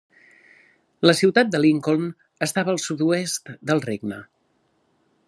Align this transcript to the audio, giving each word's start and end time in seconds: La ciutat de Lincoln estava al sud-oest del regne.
La 1.09 1.15
ciutat 1.19 1.51
de 1.55 1.61
Lincoln 1.65 2.09
estava 2.47 2.75
al 2.77 2.83
sud-oest 2.87 3.55
del 3.73 3.85
regne. 3.89 4.19